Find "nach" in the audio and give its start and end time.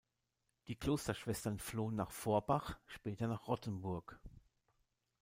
1.95-2.09, 3.27-3.47